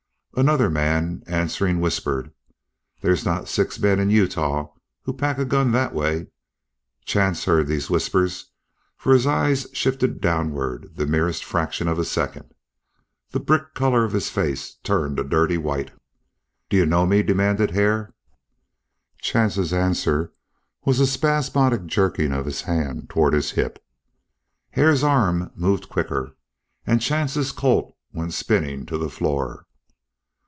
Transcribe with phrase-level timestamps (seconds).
[0.33, 2.31] Another man answering whispered:
[3.01, 4.71] "There's not six men in Utah
[5.03, 6.27] who pack a gun thet way."
[7.03, 8.49] Chance heard these whispers,
[8.95, 12.53] for his eye shifted downward the merest fraction of a second.
[13.31, 15.91] The brick color of his face turned a dirty white.
[16.69, 18.13] "Do you know me?" demanded Hare.
[19.19, 20.31] Chance's answer
[20.85, 23.83] was a spasmodic jerking of his hand toward his hip.
[24.69, 26.37] Hare's arm moved quicker,
[26.87, 29.65] and Chance's Colt went spinning to the floor.